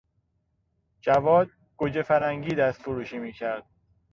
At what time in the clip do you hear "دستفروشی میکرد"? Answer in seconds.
2.55-3.65